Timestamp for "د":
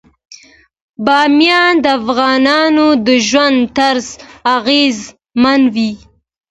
1.83-1.85, 3.05-3.07